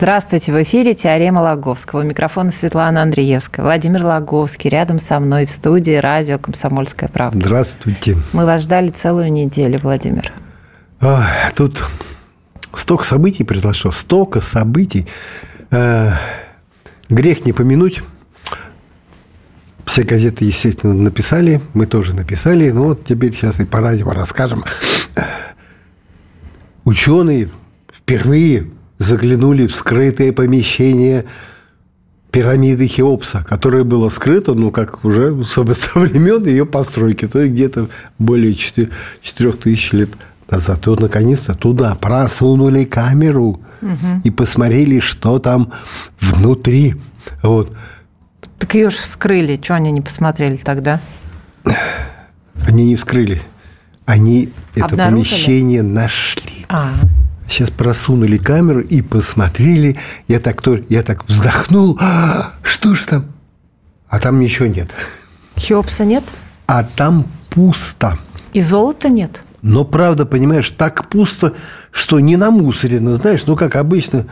[0.00, 2.00] Здравствуйте, в эфире «Теорема Лаговского».
[2.00, 3.62] У микрофона Светлана Андреевская.
[3.62, 7.38] Владимир Лаговский рядом со мной в студии радио «Комсомольская правда».
[7.38, 8.16] Здравствуйте.
[8.32, 10.32] Мы вас ждали целую неделю, Владимир.
[11.02, 11.86] А, тут
[12.72, 15.06] столько событий произошло, столько событий.
[15.70, 16.14] А,
[17.10, 18.00] грех не помянуть.
[19.84, 22.70] Все газеты, естественно, написали, мы тоже написали.
[22.70, 24.64] Ну вот теперь сейчас и по радио расскажем.
[26.84, 27.50] Ученые
[27.92, 28.70] впервые
[29.00, 31.24] заглянули в скрытое помещение
[32.30, 37.88] пирамиды Хеопса, которое было скрыто, ну, как уже со времен ее постройки, то есть где-то
[38.18, 38.90] более 4,
[39.22, 40.10] 4 тысяч лет
[40.50, 40.86] назад.
[40.86, 44.20] И вот, наконец-то, туда просунули камеру угу.
[44.22, 45.72] и посмотрели, что там
[46.20, 46.94] внутри.
[47.42, 47.74] Вот.
[48.58, 49.56] Так ее же вскрыли.
[49.56, 51.00] Чего они не посмотрели тогда?
[52.66, 53.40] Они не вскрыли.
[54.04, 56.66] Они это помещение нашли.
[56.68, 56.92] А
[57.50, 59.96] сейчас просунули камеру и посмотрели.
[60.28, 61.96] Я так, я так вздохнул.
[62.00, 63.26] А, что же там?
[64.08, 64.88] А там ничего нет.
[65.56, 66.24] Хеопса нет?
[66.66, 68.18] А там пусто.
[68.52, 69.42] И золота нет?
[69.62, 71.54] Но правда, понимаешь, так пусто,
[71.90, 74.26] что не намусорено, знаешь, ну, как обычно,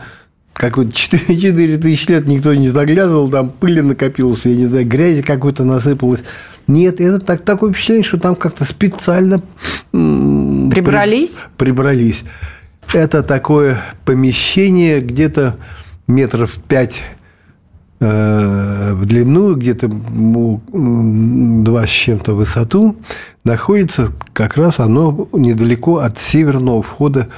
[0.53, 4.87] как вот 4, 4 тысячи лет никто не заглядывал, там пыли накопилось, я не знаю,
[4.87, 6.21] грязи какой-то насыпалось.
[6.67, 9.41] Нет, это так, такое впечатление, что там как-то специально...
[9.91, 11.43] Прибрались?
[11.57, 12.23] При, прибрались.
[12.93, 15.57] Это такое помещение где-то
[16.07, 17.01] метров пять
[17.99, 22.97] э, в длину, где-то два с чем-то высоту,
[23.43, 27.29] находится как раз оно недалеко от северного входа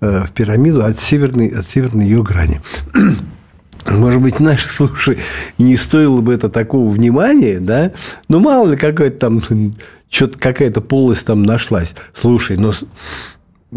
[0.00, 2.62] э, в пирамиду, от северной, от северной ее грани.
[3.86, 5.18] Может быть, наши слушай,
[5.58, 7.92] не стоило бы это такого внимания, да?
[8.28, 9.42] Ну, мало ли, какая-то там,
[10.08, 11.94] что-то какая-то полость там нашлась.
[12.14, 12.72] Слушай, но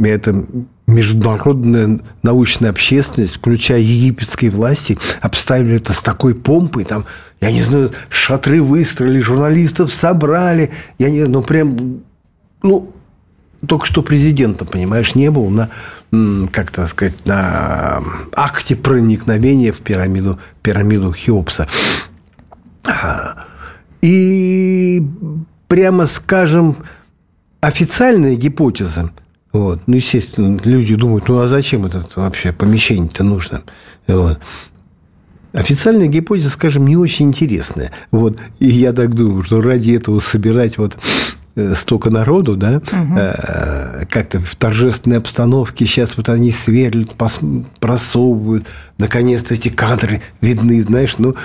[0.02, 0.46] это
[0.88, 7.06] международная научная общественность, включая египетские власти, обставили это с такой помпой, там,
[7.42, 12.02] я не знаю, шатры выстроили, журналистов собрали, я не знаю, ну, прям,
[12.64, 12.94] ну,
[13.68, 15.70] только что президента, понимаешь, не был на,
[16.52, 18.02] как так сказать, на
[18.34, 21.68] акте проникновения в пирамиду, пирамиду Хеопса.
[24.02, 25.06] И
[25.68, 26.78] прямо скажем,
[27.60, 29.12] официальная гипотеза–
[29.52, 29.82] вот.
[29.88, 33.64] Ну, естественно, люди думают, ну а зачем это вообще помещение-то нужно?
[34.08, 34.40] Вот.
[35.54, 37.92] Официальная гипотеза, скажем, не очень интересная.
[38.12, 38.38] Вот.
[38.60, 40.98] И я так думаю, что ради этого собирать вот
[41.56, 43.16] э, столько народу, да, угу.
[44.10, 45.86] как-то в торжественной обстановке.
[45.86, 47.16] Сейчас вот они сверлят,
[47.80, 48.68] просовывают.
[48.98, 51.36] Наконец-то эти кадры видны, знаешь, ну, ну,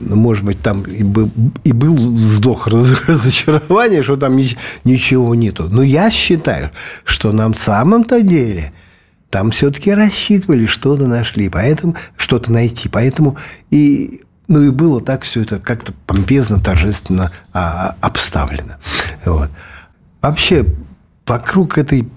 [0.00, 1.30] может быть, там и, был,
[1.64, 2.66] и был вздох
[3.06, 4.36] разочарования, что там
[4.84, 5.68] ничего нету.
[5.70, 6.70] Но я считаю,
[7.04, 8.72] что на самом-то деле
[9.28, 12.88] там все-таки рассчитывали, что-то нашли, поэтому что-то найти.
[12.88, 13.36] Поэтому
[13.70, 18.74] и ну и было так все это как-то помпезно, торжественно а, обставлено.
[19.24, 19.48] Вот.
[20.20, 20.66] Вообще,
[21.24, 22.08] вокруг этой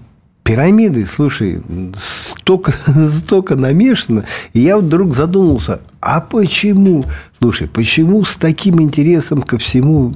[0.44, 1.60] пирамиды, слушай,
[1.98, 2.72] столько,
[3.10, 4.24] столько намешано.
[4.52, 7.04] И я вдруг задумался, а почему?
[7.40, 10.14] Слушай, почему с таким интересом ко всему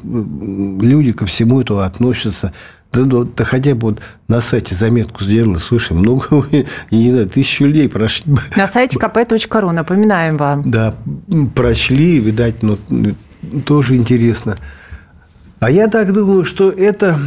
[0.81, 2.53] люди ко всему этому относятся?
[2.93, 7.29] Да, да, да хотя бы вот на сайте заметку сделали, слушай, много, я не знаю,
[7.29, 8.35] тысячу людей прошли.
[8.57, 10.71] На сайте kp.ru, напоминаем вам.
[10.71, 10.95] Да,
[11.55, 12.79] прочли, видать, ну,
[13.65, 14.57] тоже интересно.
[15.61, 17.19] А я так думаю, что это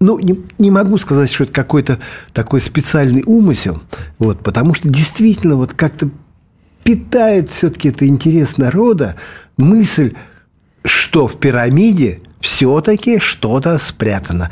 [0.00, 1.98] ну, не, не могу сказать, что это какой-то
[2.32, 3.82] такой специальный умысел,
[4.18, 6.10] вот, потому что действительно вот как-то
[6.82, 9.16] питает все-таки это интерес народа
[9.58, 10.14] мысль,
[10.84, 14.50] что в пирамиде все-таки что-то спрятано,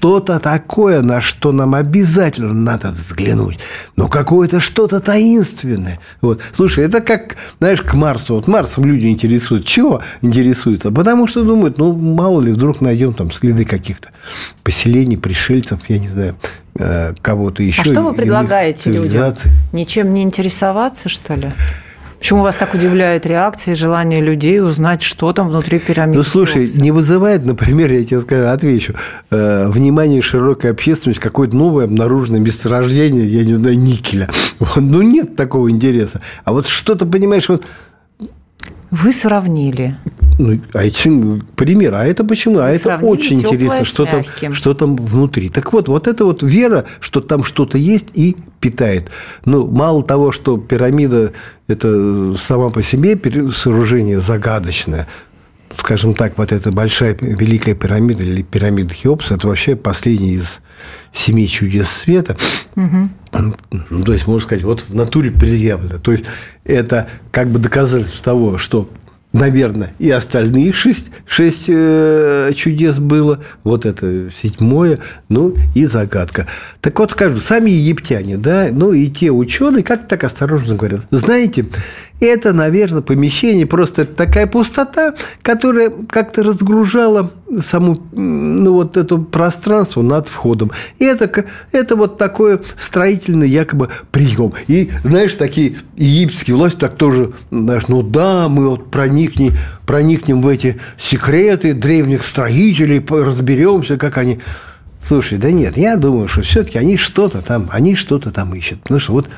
[0.00, 3.58] что-то такое, на что нам обязательно надо взглянуть.
[3.96, 6.00] Но какое-то что-то таинственное.
[6.22, 6.40] Вот.
[6.54, 8.36] Слушай, это как, знаешь, к Марсу.
[8.36, 9.66] Вот Марсом люди интересуют.
[9.66, 10.90] Чего интересуются?
[10.90, 14.08] Потому что думают, ну, мало ли, вдруг найдем там следы каких-то
[14.62, 16.36] поселений, пришельцев, я не знаю,
[16.78, 17.82] э, кого-то еще.
[17.82, 19.34] А что вы предлагаете людям?
[19.72, 21.52] Ничем не интересоваться, что ли?
[22.20, 26.18] Почему вас так удивляет реакция и желание людей узнать, что там внутри пирамиды?
[26.18, 26.80] Ну, слушай, Хеопса?
[26.82, 28.94] не вызывает, например, я тебе скажу, отвечу,
[29.30, 34.28] э, внимание широкой общественности, какое-то новое обнаруженное месторождение, я не знаю, никеля.
[34.76, 36.20] Ну, нет такого интереса.
[36.44, 37.64] А вот что-то, понимаешь, вот
[38.90, 39.96] вы сравнили.
[40.40, 41.94] Ну, а это пример.
[41.94, 42.60] А это почему?
[42.60, 45.50] А это очень интересно, что там, что там внутри.
[45.50, 49.10] Так вот, вот эта вот вера, что там что-то есть и питает.
[49.44, 51.32] Ну, мало того, что пирамида–
[51.68, 53.18] это сама по себе
[53.52, 55.06] сооружение загадочное,
[55.76, 60.60] скажем так, вот эта большая великая пирамида или пирамида Хеопса, это вообще последний из
[61.12, 62.38] семи чудес света.
[62.76, 63.54] Угу.
[63.90, 65.98] Ну, то есть, можно сказать, вот в натуре предъявлено.
[65.98, 66.24] То есть,
[66.64, 68.88] это как бы доказательство того, что
[69.32, 73.42] наверное, и остальные шесть, шесть э, чудес было.
[73.64, 74.98] Вот это седьмое,
[75.28, 76.46] ну и загадка.
[76.80, 81.66] Так вот скажу, сами египтяне, да, ну и те ученые, как так осторожно говорят, знаете,
[82.20, 87.30] это, наверное, помещение, просто такая пустота, которая как-то разгружала
[87.60, 90.70] саму, ну, вот это пространство над входом.
[90.98, 94.52] И это, это вот такой строительный якобы прием.
[94.68, 99.54] И, знаешь, такие египетские власти так тоже, знаешь, ну да, мы вот проникнем,
[99.86, 104.40] проникнем в эти секреты древних строителей, разберемся, как они...
[105.02, 108.82] Слушай, да нет, я думаю, что все-таки они что-то там, они что-то там ищут.
[108.82, 109.30] Потому что вот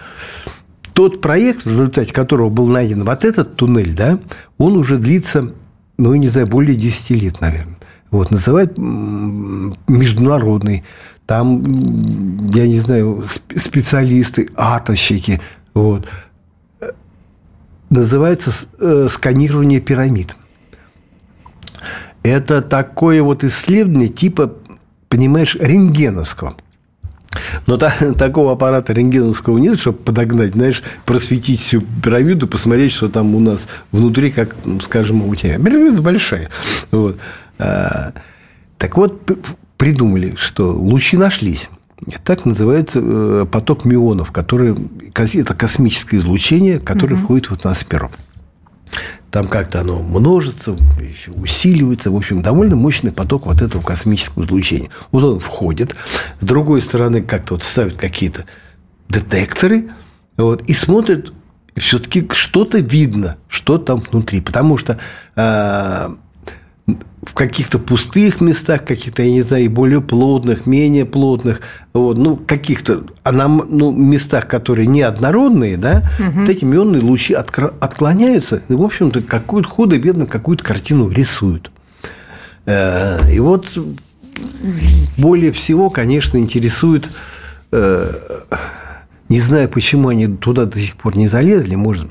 [0.95, 4.19] тот проект, в результате которого был найден вот этот туннель, да,
[4.59, 5.53] он уже длится,
[5.99, 7.79] ну, не знаю, более 10 лет, наверное.
[8.11, 10.85] Вот, называют международный.
[11.27, 11.63] Там,
[12.53, 13.25] я не знаю,
[13.57, 15.41] специалисты, атомщики.
[15.73, 16.07] Вот.
[17.89, 20.37] Называется э, сканирование пирамид.
[22.23, 24.53] Это такое вот исследование типа,
[25.09, 26.57] понимаешь, рентгеновского–
[27.67, 33.35] но та, такого аппарата рентгеновского нет, чтобы подогнать, знаешь, просветить всю пирамиду, посмотреть, что там
[33.35, 35.59] у нас внутри, как, скажем, у тебя.
[35.59, 36.51] Пирамида большая.
[36.91, 37.19] Вот.
[37.59, 38.13] А,
[38.79, 39.31] так вот,
[39.77, 41.69] придумали, что лучи нашлись.
[42.25, 44.75] Так называется э, поток мионов, который
[45.15, 47.25] это космическое излучение, которое угу.
[47.25, 48.11] входит в атмосферу
[49.33, 52.11] там как-то оно множится, еще усиливается.
[52.11, 54.91] В общем, довольно мощный поток вот этого космического излучения.
[55.11, 55.97] Вот он входит.
[56.39, 58.45] С другой стороны, как-то вот ставят какие-то
[59.09, 59.89] детекторы
[60.37, 61.33] вот, и смотрят,
[61.75, 64.43] все-таки что-то видно, что там внутри.
[64.43, 64.99] Потому что
[65.35, 66.09] э,
[67.23, 71.61] в каких-то пустых местах, каких-то, я не знаю, более плотных, менее плотных,
[71.93, 76.41] вот, ну, каких-то а нам, ну, местах, которые неоднородные, да, угу.
[76.41, 81.71] вот эти мионные лучи отклоняются, и, в общем-то, какую-то худо-бедно какую-то картину рисуют.
[82.67, 83.67] Э, и вот
[85.17, 87.09] более всего, конечно, интересует
[87.71, 88.13] э,
[89.29, 92.09] не знаю, почему они туда до сих пор не залезли, может,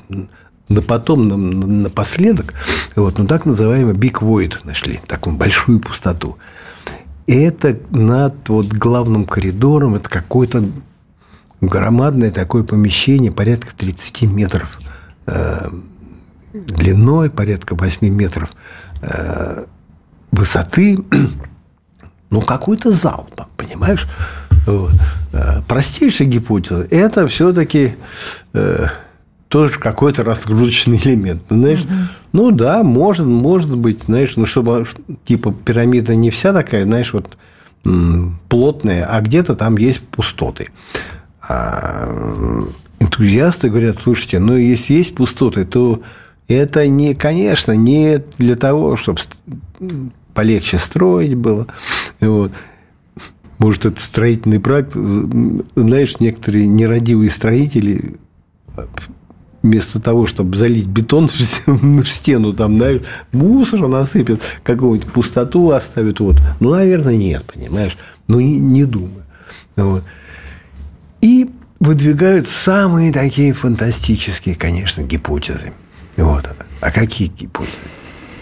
[0.74, 2.54] на потом, на, напоследок,
[2.96, 6.38] вот, ну, так называемый Big Void нашли, такую большую пустоту.
[7.26, 10.64] И это над вот главным коридором, это какое-то
[11.60, 14.78] громадное такое помещение, порядка 30 метров
[15.26, 15.68] э,
[16.52, 18.50] длиной, порядка 8 метров
[19.00, 19.64] э,
[20.30, 20.98] высоты.
[22.30, 24.06] Ну, какой-то зал, понимаешь?
[24.66, 24.92] Вот.
[25.32, 27.96] Э, простейшая гипотеза– это все-таки
[28.52, 28.86] э,
[29.52, 31.42] тоже какой-то разгрузочный элемент.
[31.50, 31.92] Ну, знаешь, угу.
[32.32, 34.86] ну да, может, может быть, знаешь, ну чтобы
[35.26, 37.36] типа пирамида не вся такая, знаешь, вот
[38.48, 40.70] плотная, а где-то там есть пустоты.
[41.46, 42.08] А
[42.98, 46.00] энтузиасты говорят, слушайте, ну если есть пустоты, то
[46.48, 49.20] это не, конечно, не для того, чтобы
[50.32, 51.66] полегче строить было.
[52.20, 52.52] Вот.
[53.58, 54.94] Может, это строительный проект.
[54.94, 58.16] Знаешь, некоторые нерадивые строители
[59.62, 61.28] вместо того, чтобы залить бетон
[61.66, 63.02] в стену, там, знаешь,
[63.32, 66.20] мусор насыпят, какую-нибудь пустоту оставят.
[66.20, 66.36] Вот.
[66.60, 67.96] Ну, наверное, нет, понимаешь?
[68.28, 69.24] Ну, не, не думаю.
[69.76, 70.04] Вот.
[71.20, 71.50] И
[71.80, 75.72] выдвигают самые такие фантастические, конечно, гипотезы.
[76.16, 76.48] Вот.
[76.80, 77.72] А какие гипотезы?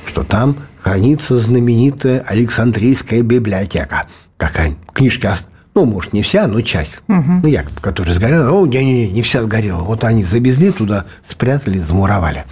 [0.06, 4.08] Что там хранится знаменитая Александрийская библиотека.
[4.36, 5.26] Какая книжки
[5.74, 6.98] ну, может, не вся, но часть.
[7.08, 7.40] Угу.
[7.42, 8.50] Ну, якобы, которая сгорела.
[8.50, 9.82] О, не-не-не, не вся сгорела.
[9.82, 12.44] Вот они завезли туда, спрятали, замуровали.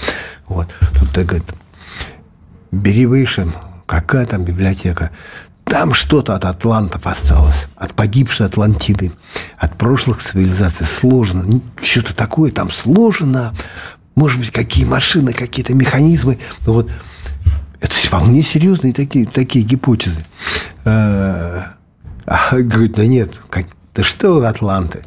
[0.47, 0.69] Вот.
[0.99, 1.49] Тут ты говорит,
[2.71, 3.53] бери выше,
[3.87, 5.11] какая там библиотека?
[5.65, 9.13] Там что-то от атлантов осталось, от погибшей Атлантиды,
[9.59, 11.61] от прошлых цивилизаций сложено.
[11.83, 13.55] Что-то такое там сложено.
[14.15, 16.39] Может быть, какие машины, какие-то механизмы.
[16.67, 16.91] Ну, вот.
[17.81, 20.25] Это вполне серьезные такие, такие гипотезы.
[22.29, 25.03] А говорит, да нет, как, да что атланты?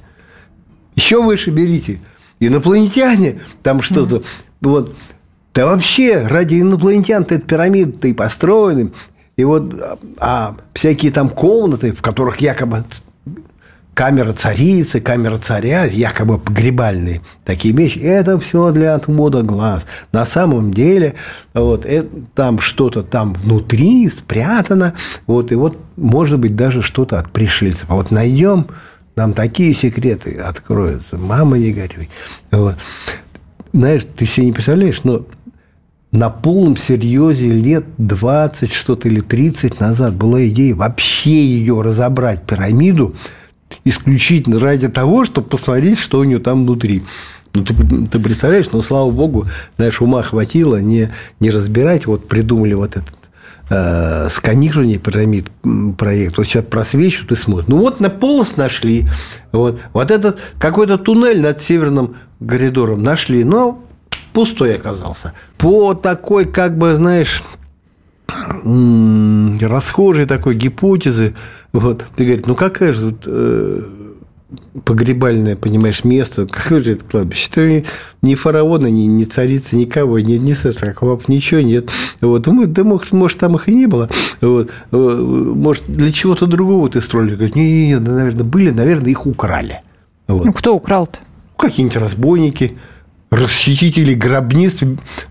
[0.96, 2.02] Еще выше берите.
[2.40, 4.24] Инопланетяне, там что-то.
[4.62, 4.96] вот,
[5.54, 8.92] да вообще ради инопланетян-то эта пирамида-то и построены.
[9.38, 9.72] И вот
[10.20, 12.84] а всякие там комнаты, в которых якобы
[13.94, 19.86] камера царицы, камера царя, якобы погребальные такие вещи, это все для отвода глаз.
[20.12, 21.16] На самом деле,
[21.54, 24.94] вот, это, там что-то там внутри спрятано,
[25.28, 27.86] вот, и вот, может быть, даже что-то от пришельцев.
[27.90, 28.68] А вот найдем,
[29.16, 31.18] нам такие секреты откроются.
[31.18, 32.10] Мама, не горюй.
[32.50, 32.76] Вот.
[33.74, 35.26] Знаешь, ты себе не представляешь, но
[36.12, 43.16] на полном серьезе лет 20 что-то или 30 назад была идея вообще ее разобрать, пирамиду,
[43.86, 47.04] исключительно ради того, чтобы посмотреть, что у нее там внутри.
[47.54, 47.74] Ну, ты,
[48.06, 49.48] ты представляешь, ну, слава богу,
[49.78, 53.16] знаешь, ума хватило не, не разбирать, вот придумали вот этот
[53.70, 55.50] э, сканирование пирамид
[55.98, 56.38] проект.
[56.38, 57.68] Вот сейчас просвечивают и смотрят.
[57.68, 59.08] Ну, вот на полос нашли.
[59.52, 63.44] Вот, вот этот какой-то туннель над северным коридором нашли.
[63.44, 63.84] Но
[64.34, 65.34] пустой оказался.
[65.58, 67.44] По такой, как бы, знаешь,
[69.62, 71.36] расхожей такой гипотезы,
[71.74, 73.84] вот, ты говоришь, ну какая же тут э,
[74.84, 77.50] погребальное, понимаешь, место, какое же это кладбище?
[77.52, 77.88] Это
[78.22, 81.90] ни фараона, ни, ни царицы, никого, ни, ни сатраков, ничего нет.
[82.20, 82.44] Вот.
[82.44, 84.10] Думаю, да, может, может, там их и не было.
[84.42, 84.70] Вот.
[84.92, 87.36] Э, может, для чего-то другого ты строили?
[87.36, 89.82] Говорит, не, не, не, наверное, были, наверное, их украли.
[90.28, 90.46] Вот.
[90.46, 91.20] Ну, кто украл-то?
[91.58, 92.78] Какие-нибудь разбойники,
[93.30, 94.80] расхитители гробниц,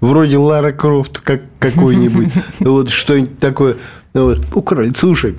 [0.00, 2.28] вроде Лара Крофт как, какой-нибудь,
[2.60, 3.76] вот что-нибудь такое.
[4.14, 4.92] Вот, украли.
[4.96, 5.36] Слушай,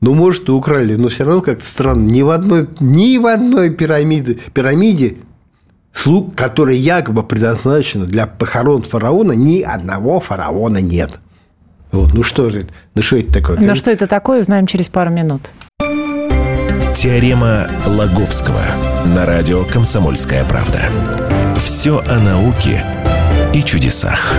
[0.00, 2.08] ну, может, и украли, но все равно как-то странно.
[2.08, 5.16] Ни в одной, ни в одной пирамиде, пирамиде
[5.92, 11.18] слуг, которая якобы предназначена для похорон фараона, ни одного фараона нет.
[11.90, 12.68] Вот, ну что же это?
[12.94, 13.58] Ну что это такое?
[13.58, 15.50] Ну что это такое, узнаем через пару минут.
[16.94, 18.60] Теорема Лаговского
[19.06, 20.80] на радио «Комсомольская правда».
[21.56, 22.84] Все о науке
[23.54, 24.34] и чудесах.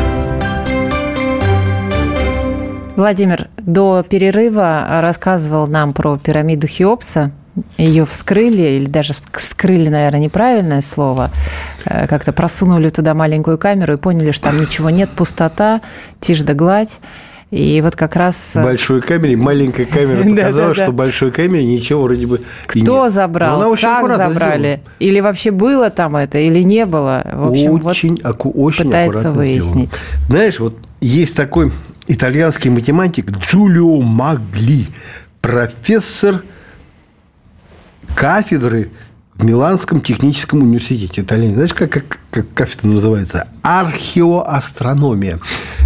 [3.00, 7.32] Владимир до перерыва рассказывал нам про пирамиду Хеопса.
[7.78, 11.32] Ее вскрыли, или даже вскрыли, наверное, неправильное слово.
[11.86, 15.80] Э, как-то просунули туда маленькую камеру и поняли, что там ничего нет, пустота,
[16.20, 17.00] тишь да гладь.
[17.52, 18.56] И вот как раз...
[18.56, 23.78] В большой камере, маленькая камера показала, что в большой камере ничего вроде бы Кто забрал,
[23.78, 27.26] как забрали, или вообще было там это, или не было.
[27.32, 29.92] В общем, очень, вот очень пытается выяснить.
[30.28, 31.72] Знаешь, вот есть такой
[32.10, 34.88] итальянский математик Джулио Магли,
[35.42, 36.44] профессор
[38.16, 38.90] кафедры
[39.36, 41.50] в Миланском техническом университете Италии.
[41.50, 43.48] Знаешь, как, как, как кафедра называется?
[43.62, 45.40] Археоастрономия.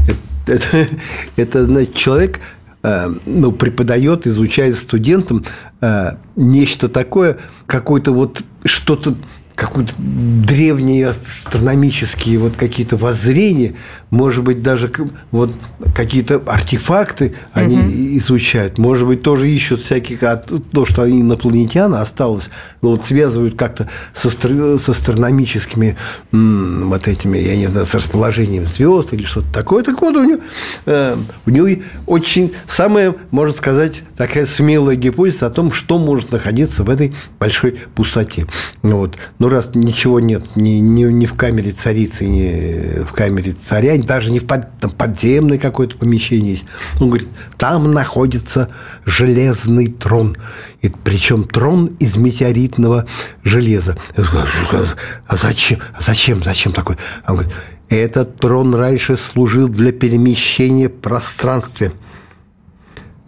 [0.07, 0.87] Это, это,
[1.35, 2.39] это значит, человек
[2.83, 5.43] э, ну, преподает, изучает студентам
[5.81, 7.37] э, нечто такое,
[7.67, 9.15] какое-то вот что-то
[9.55, 13.75] какие-то древние астрономические вот какие-то воззрения,
[14.09, 14.91] может быть, даже
[15.31, 15.53] вот
[15.95, 18.17] какие-то артефакты они угу.
[18.17, 22.49] изучают, может быть, тоже ищут всякие, то, что инопланетяне осталось,
[22.81, 25.97] вот связывают как-то с, астро, с астрономическими
[26.31, 29.83] вот этими, я не знаю, с расположением звезд или что-то такое.
[29.83, 30.41] Так вот, у него,
[30.85, 31.67] э, у него
[32.05, 37.79] очень самая, можно сказать, такая смелая гипотеза о том, что может находиться в этой большой
[37.95, 38.47] пустоте.
[38.81, 39.17] Вот.
[39.43, 44.31] Но раз ничего нет ни, ни, ни в камере царицы, ни в камере царя, даже
[44.31, 46.63] не в под, там, подземное какое-то помещение есть.
[47.01, 48.69] Он говорит, там находится
[49.03, 50.37] железный трон.
[50.81, 53.05] И, причем трон из метеоритного
[53.43, 53.97] железа.
[54.15, 55.79] А зачем?
[55.93, 56.41] А зачем?
[56.41, 56.95] Зачем такой?
[57.27, 57.53] Он говорит,
[57.89, 61.91] этот трон раньше служил для перемещения в пространстве.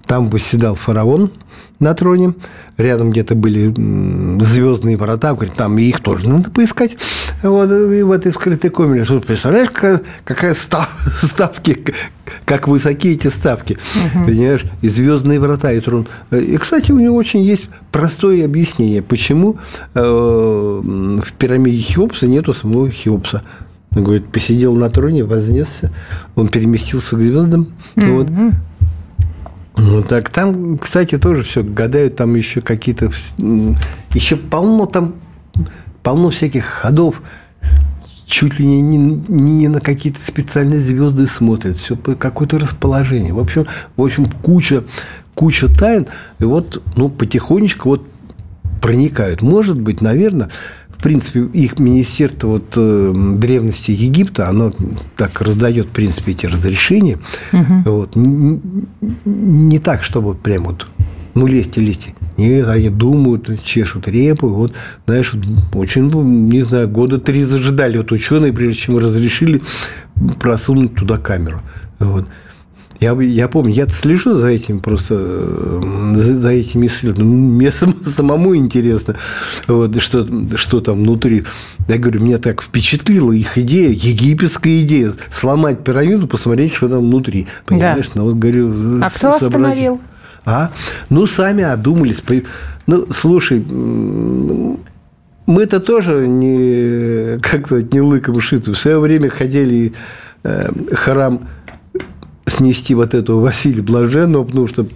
[0.06, 1.34] Там восседал фараон–
[1.80, 2.34] на троне.
[2.78, 3.74] Рядом где-то были
[4.44, 5.34] звездные врата.
[5.34, 6.98] Говорит, там их тоже надо поискать.
[7.44, 9.06] Вот, и в этой скрытой комнате.
[9.06, 10.90] Тут представляешь, какая, какая став,
[11.22, 11.78] ставки,
[12.46, 13.78] как высоки эти ставки.
[14.14, 14.26] Угу.
[14.26, 14.66] Понимаешь?
[14.82, 16.08] И звездные врата, и трон.
[16.32, 19.58] И, кстати, у него очень есть простое объяснение, почему
[19.94, 23.44] э, в пирамиде Хеопса нету самого Хеопса.
[23.96, 25.92] Он говорит, посидел на троне, вознесся,
[26.36, 27.68] он переместился к звездам.
[27.96, 28.18] Mm-hmm.
[28.18, 28.30] Вот.
[29.78, 33.12] Ну так, там, кстати, тоже все гадают, там еще какие-то,
[34.14, 35.16] еще полно там,
[36.02, 37.22] полно всяких ходов,
[38.26, 43.34] чуть ли не, не, не на какие-то специальные звезды смотрят, все по какое-то расположение.
[43.34, 43.66] В общем,
[43.98, 44.84] в общем, куча,
[45.34, 46.08] куча тайн,
[46.40, 48.08] и вот, ну, потихонечку вот
[48.82, 49.42] проникают.
[49.42, 50.50] Может быть, наверное,
[50.98, 54.74] в принципе, их министерство вот, э, древности Египта, оно
[55.16, 57.20] так раздает, в принципе, эти разрешения.
[57.52, 57.82] Угу.
[57.86, 58.16] Вот.
[58.16, 58.62] Не,
[59.26, 60.88] не так, чтобы прям вот,
[61.34, 62.16] ну, лезьте, лезьте.
[62.38, 64.48] Нет, они думают, чешут репу.
[64.48, 64.74] Вот,
[65.06, 65.34] знаешь,
[65.74, 69.62] очень, ну, не знаю, года три зажидали вот ученые, прежде чем разрешили
[70.40, 71.62] просунуть туда камеру.
[72.00, 72.28] Вот.
[73.00, 75.16] Я, я помню, я слежу за этим просто,
[76.16, 77.52] за, за этими исследованиями.
[77.52, 77.72] Мне
[78.06, 79.16] самому интересно,
[79.68, 81.44] вот, что, что там внутри.
[81.88, 87.48] Я говорю, меня так впечатлила их идея, египетская идея, сломать пирамиду, посмотреть, что там внутри.
[87.66, 88.08] Понимаешь?
[88.08, 88.22] Да.
[88.22, 90.00] Ну, вот, говорю, а кто остановил?
[90.46, 90.72] А?
[91.10, 92.22] Ну, сами одумались.
[92.88, 93.66] Ну, слушай,
[95.48, 98.72] мы-то тоже не как-то не лыком шиты.
[98.72, 99.94] В свое время ходили
[100.44, 101.48] э, храм
[102.56, 104.88] снести вот этого Василия Блаженного, потому что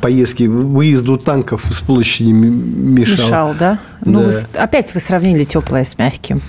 [0.00, 3.26] поездки, выезду танков с площади мешал.
[3.26, 3.78] Мешал, да?
[4.04, 4.20] Ну, да.
[4.20, 6.42] Ну, вы, опять вы сравнили теплое с мягким.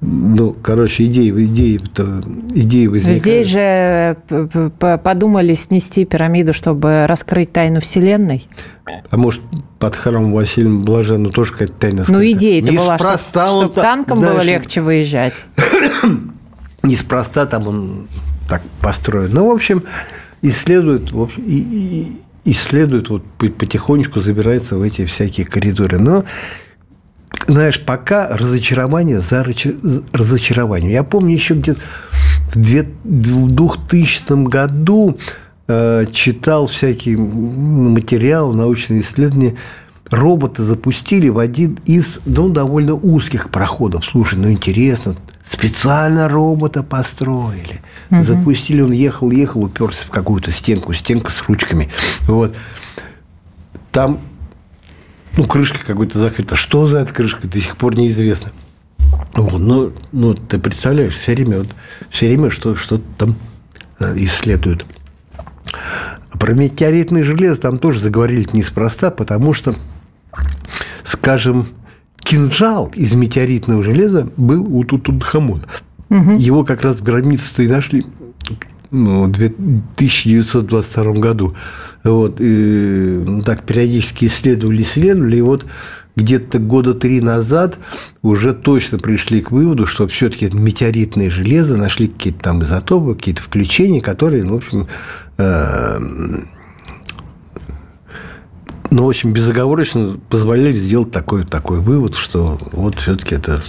[0.00, 1.80] Ну, короче, идеи, идеи,
[2.54, 3.18] идеи возникают.
[3.18, 8.48] Здесь же э, подумали снести пирамиду, чтобы раскрыть тайну Вселенной.
[9.10, 9.42] А может,
[9.78, 12.18] под храмом Василия Блаженного тоже какая-то тайна скрыта?
[12.18, 15.34] Ну, идея-то была, чтобы, чтобы танком знаешь, было легче выезжать.
[16.82, 18.08] Неспроста там он
[18.52, 19.30] так построен.
[19.32, 19.82] Ну, в общем,
[20.42, 21.56] исследует, в общем, и,
[22.44, 25.98] и, исследует, вот потихонечку забирается в эти всякие коридоры.
[25.98, 26.24] Но
[27.46, 29.42] знаешь, пока разочарование за
[30.12, 30.90] разочарованием.
[30.90, 31.80] Я помню еще где-то
[32.52, 35.16] в 2000 году
[35.66, 39.56] э, читал всякие материалы, научные исследования.
[40.10, 44.04] Робота запустили в один из ну, довольно узких проходов.
[44.04, 45.16] Слушай, ну интересно,
[45.52, 47.82] специально робота построили.
[48.10, 48.22] Угу.
[48.22, 51.90] Запустили, он ехал, ехал, уперся в какую-то стенку, стенка с ручками.
[52.22, 52.56] Вот.
[53.90, 54.20] Там
[55.36, 56.56] ну, крышка какой-то закрыта.
[56.56, 58.52] Что за эта крышка, до сих пор неизвестно.
[59.34, 61.68] Вот, ну, ну, ты представляешь, все время, вот,
[62.10, 63.36] все время что, что там
[63.98, 64.86] э, исследуют.
[66.32, 69.74] Про метеоритное железо там тоже заговорили неспроста, потому что,
[71.04, 71.66] скажем,
[72.32, 75.64] кинжал из метеоритного железа был у Тутанхамона.
[76.08, 76.32] Угу.
[76.38, 78.06] Его как раз в гробнице и нашли
[78.90, 81.54] ну, в 1922 году.
[82.04, 85.66] Вот, и, ну, так периодически исследовали, исследовали, и вот
[86.16, 87.78] где-то года три назад
[88.22, 94.00] уже точно пришли к выводу, что все-таки метеоритное железо нашли какие-то там изотопы, какие-то включения,
[94.00, 94.88] которые, ну, в общем,
[95.36, 95.98] э,
[98.92, 103.64] ну, в общем, безоговорочно позволяли сделать такой, такой вывод, что вот все-таки это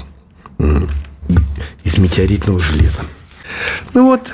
[1.84, 3.02] из метеоритного железа.
[3.94, 4.34] Ну вот,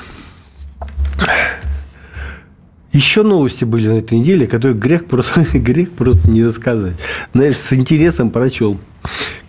[2.92, 6.96] еще новости были на этой неделе, которые грех просто, грех просто не рассказать.
[7.34, 8.76] Знаешь, с интересом прочел,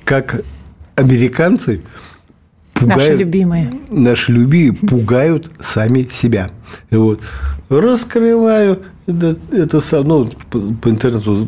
[0.04, 0.43] как
[0.93, 1.82] американцы
[2.75, 3.73] пугают, наши любимые.
[3.89, 6.51] Наши любимые пугают сами себя.
[6.91, 7.19] Вот.
[7.69, 11.48] Раскрываю это, это ну, по, по интернету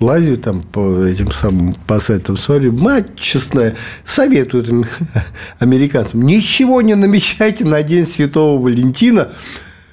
[0.00, 4.68] лазю, там по этим самым по сайтам смотрю, мать честная, советуют
[5.58, 9.32] американцам, ничего не намечайте на День Святого Валентина,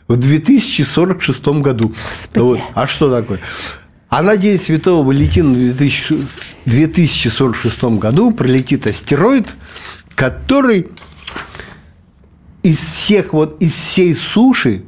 [0.10, 1.93] в 2046 году.
[2.34, 2.60] Вот.
[2.74, 3.39] А что такое?
[4.10, 5.78] А на День Святого Валентина в
[6.65, 9.48] 2046 году пролетит астероид,
[10.15, 10.88] который
[12.63, 14.82] из всех вот из всей суши,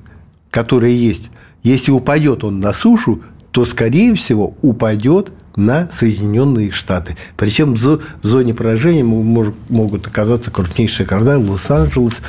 [0.49, 1.29] которая есть,
[1.63, 3.21] если упадет он на сушу,
[3.51, 7.17] то, скорее всего, упадет на Соединенные Штаты.
[7.35, 12.21] Причем в зоне поражения могут оказаться крупнейшие города Лос-Анджелес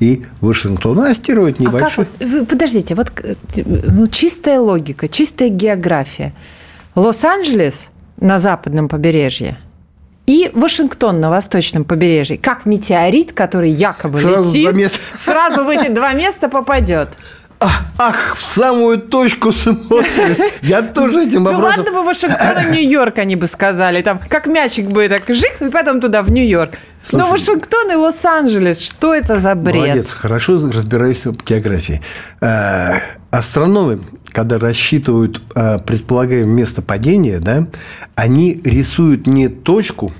[0.00, 0.98] и Вашингтон.
[1.00, 2.04] А астероид небольшой.
[2.04, 3.12] А как, вы, подождите, вот
[3.54, 6.34] ну, чистая логика, чистая география.
[6.96, 9.58] Лос-Анджелес на западном побережье
[10.26, 12.38] и Вашингтон на восточном побережье.
[12.38, 17.10] Как метеорит, который якобы сразу летит, сразу в эти два места попадет
[17.98, 20.38] ах, в самую точку смотрит.
[20.62, 21.76] Я тоже этим вопросом...
[21.76, 24.02] Ну ладно бы Вашингтон и Нью-Йорк, они бы сказали.
[24.02, 26.72] Там, как мячик бы так жих, и потом туда, в Нью-Йорк.
[27.12, 29.76] Но Вашингтон и Лос-Анджелес, что это за бред?
[29.76, 32.00] Молодец, хорошо разбираешься в географии.
[32.40, 37.66] Э, астрономы, когда рассчитывают э, предполагаемое место падения, да,
[38.14, 40.12] они рисуют не точку,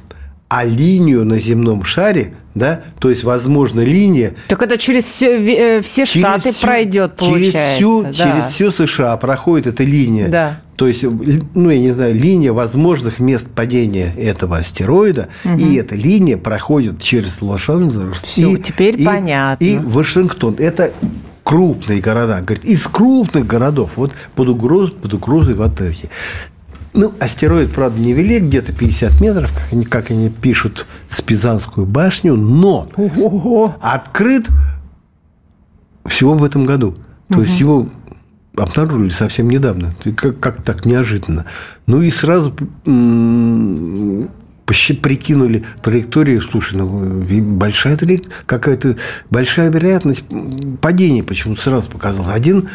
[0.48, 4.34] а линию на земном шаре, да, то есть, возможно, линия...
[4.48, 7.52] Так это через все, э, все штаты через пройдет, получается.
[7.52, 8.12] Через всю, да.
[8.12, 10.28] через всю США проходит эта линия.
[10.28, 10.60] Да.
[10.76, 11.04] То есть,
[11.54, 15.56] ну, я не знаю, линия возможных мест падения этого астероида, угу.
[15.56, 18.22] и эта линия проходит через Лос-Анджелес.
[18.22, 19.64] Все, и, теперь и, понятно.
[19.64, 20.56] И Вашингтон.
[20.58, 20.92] Это
[21.44, 22.40] крупные города.
[22.40, 26.10] Говорит, из крупных городов вот под угрозой, под угрозой вот эти.
[26.94, 32.36] Ну, астероид, правда, невелик, где-то 50 метров, как они, как они пишут, с Пизанскую башню,
[32.36, 33.76] но Ого.
[33.80, 34.46] открыт
[36.04, 36.96] всего в этом году.
[37.28, 37.42] То угу.
[37.42, 37.88] есть его
[38.56, 39.94] обнаружили совсем недавно.
[40.16, 41.46] Как, как так неожиданно.
[41.86, 42.54] Ну и сразу
[45.02, 47.22] прикинули траекторию, слушай, ну,
[47.56, 47.98] большая
[48.46, 48.96] какая-то
[49.30, 50.24] большая вероятность
[50.80, 52.30] падения почему-то сразу показалось.
[52.30, 52.68] Один,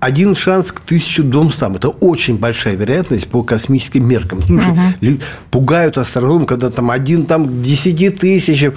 [0.00, 1.76] один шанс к тысячу двумстам.
[1.76, 4.42] Это очень большая вероятность по космическим меркам.
[4.42, 5.20] Слушай, угу.
[5.50, 8.74] пугают астрономы, когда там один там к десяти тысячам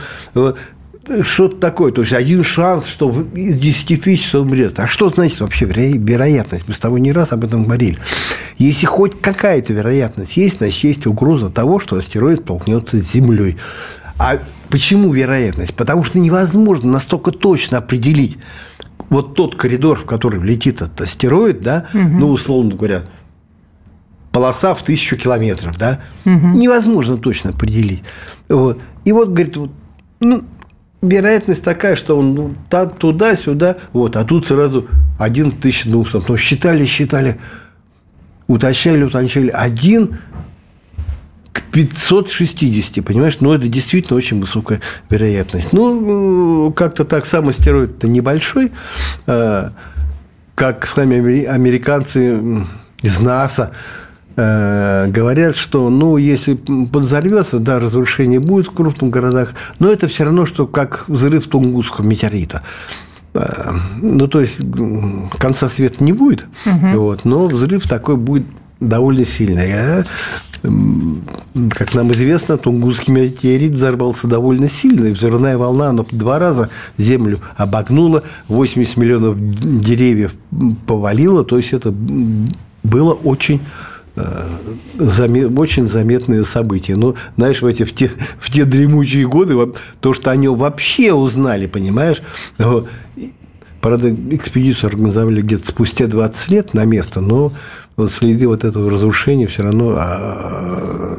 [1.24, 1.92] что-то такое.
[1.92, 4.80] То есть один шанс, что из 10 тысяч умрет.
[4.80, 6.66] А что значит вообще вероятность?
[6.68, 7.98] Мы с тобой не раз об этом говорили.
[8.58, 13.58] Если хоть какая-то вероятность есть, значит, есть угроза того, что астероид столкнется с Землей.
[14.18, 15.74] А почему вероятность?
[15.74, 18.38] Потому что невозможно настолько точно определить
[19.10, 22.04] вот тот коридор, в который летит этот астероид, да, угу.
[22.04, 23.04] ну, условно говоря,
[24.32, 26.48] полоса в тысячу километров, да, угу.
[26.48, 28.04] невозможно точно определить.
[28.48, 28.82] Вот.
[29.06, 29.72] И вот, говорит, вот,
[30.20, 30.44] ну,
[31.02, 32.56] вероятность такая, что он ну,
[33.00, 36.28] туда-сюда, вот, а тут сразу один тысяч двухсот.
[36.30, 37.40] Ну, считали, считали,
[38.48, 39.50] уточняли, уточняли.
[39.50, 40.20] Один
[41.62, 43.38] к 560, понимаешь?
[43.40, 45.74] Ну, это действительно очень высокая вероятность.
[45.74, 48.72] Ну, как-то так сам астероид-то небольшой,
[49.28, 49.72] а,
[50.56, 52.66] как с нами американцы
[53.02, 53.72] из НАСА
[54.42, 60.24] Э, говорят, что, ну, если подзорвется, да, разрушение будет в крупных городах, но это все
[60.24, 62.64] равно, что как взрыв Тунгусского метеорита.
[63.34, 64.58] Э, ну, то есть,
[65.38, 67.00] конца света не будет, угу.
[67.00, 68.46] вот, но взрыв такой будет
[68.80, 70.06] довольно сильный.
[70.62, 77.40] Как нам известно, Тунгусский метеорит взорвался довольно сильно, и взрывная волна, она два раза Землю
[77.58, 80.34] обогнула, 80 миллионов деревьев
[80.86, 81.94] повалило, то есть это
[82.84, 83.62] было очень
[85.56, 86.98] очень заметные события.
[86.98, 89.56] Но, знаешь, в, эти, в, те, в те дремучие годы
[90.02, 92.22] то, что они вообще узнали, понимаешь,
[93.82, 97.54] Правда, экспедицию организовали где-то спустя 20 лет на место, но
[98.00, 101.18] вот следы вот этого разрушения все равно а,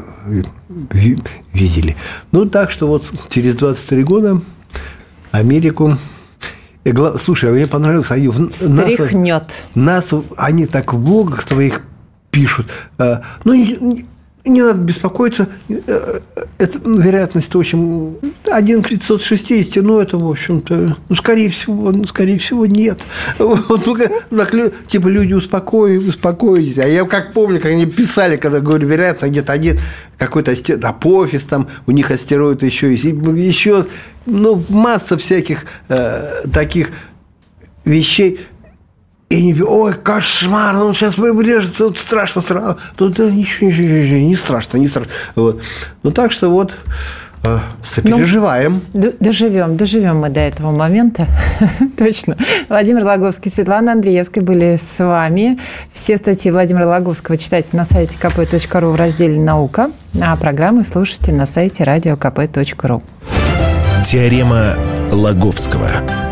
[1.52, 1.96] видели.
[2.32, 4.40] Ну, так что вот через 23 года
[5.30, 5.98] Америку
[7.18, 9.64] Слушай, а мне понравилось, они Стряхнет.
[9.74, 11.82] Нас, нас, они так в блогах своих
[12.30, 12.68] пишут.
[12.98, 13.52] Э, ну,
[14.44, 15.48] не, надо беспокоиться.
[15.68, 16.20] Э,
[16.58, 18.16] это вероятность очень...
[18.50, 23.00] 1 к 560, ну, это, в общем-то, ну, скорее всего, ну, скорее всего, нет.
[23.38, 23.96] Вот, ну,
[24.38, 26.78] так, типа, люди, успокойтесь, успокойтесь.
[26.78, 29.78] А я как помню, как они писали, когда говорю, вероятно, где-то один
[30.16, 33.86] какой-то астероид, Апофис, там, у них астероид еще есть, еще,
[34.26, 36.90] ну, масса всяких э, таких
[37.84, 38.40] вещей,
[39.30, 42.76] и не ой, кошмар, ну сейчас выбрежет, тут страшно, страшно.
[42.96, 45.12] Тут да, ничего, ничего, ничего, не страшно, не страшно.
[45.36, 45.62] Вот.
[46.02, 46.74] Ну так что вот
[47.44, 48.82] э, сопереживаем.
[48.92, 51.28] Ну, доживем, доживем мы до этого момента.
[51.96, 52.36] Точно.
[52.68, 55.60] Владимир Логовский, Светлана Андреевская были с вами.
[55.92, 61.46] Все статьи Владимира Логовского читайте на сайте kp.ru в разделе «Наука», а программы слушайте на
[61.46, 63.00] сайте radiokp.ru.
[64.04, 64.74] Теорема
[65.12, 66.29] Лаговского.